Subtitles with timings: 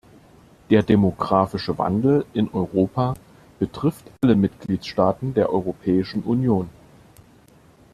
[0.71, 3.13] Der demographische Wandel in Europa
[3.59, 6.71] betrifft alle Mitgliedstaaten der Europäischen Union.